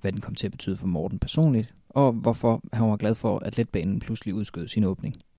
hvad 0.00 0.12
den 0.12 0.20
kom 0.20 0.34
til 0.34 0.46
at 0.46 0.52
betyde 0.52 0.76
for 0.76 0.86
Morten 0.86 1.18
personligt, 1.18 1.74
og 1.88 2.12
hvorfor 2.12 2.62
han 2.72 2.88
var 2.88 2.96
glad 2.96 3.14
for, 3.14 3.38
at 3.38 3.56
letbanen 3.56 4.00
pludselig 4.00 4.34
udskød 4.34 4.68
sin 4.68 4.84
åbning. 4.84 5.22